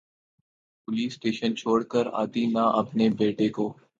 police 0.87 1.11
station 1.11 1.55
چھوڑ 1.55 1.79
کر 1.83 2.05
آتی 2.21 2.45
نا 2.53 2.63
اپنے 2.81 3.09
بیٹے 3.19 3.49
کو 3.49 3.65